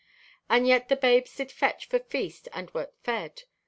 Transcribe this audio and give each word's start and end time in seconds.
"And 0.49 0.65
yet 0.67 0.89
the 0.89 0.95
babes 0.95 1.35
did 1.35 1.51
fetch 1.51 1.87
for 1.87 1.99
feast 1.99 2.49
and 2.53 2.73
wert 2.73 2.95
fed. 3.03 3.43